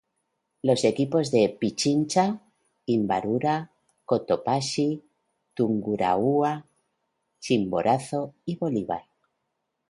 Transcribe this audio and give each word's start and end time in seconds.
Los 0.63 0.83
equipos 0.83 1.29
de 1.29 1.47
Pichincha, 1.59 2.25
Imbabura, 2.87 3.71
Cotopaxi, 4.03 5.03
Tungurahua, 5.53 6.65
Chimborazo 7.39 8.33
y 8.43 8.55
Bolívar. 8.55 9.05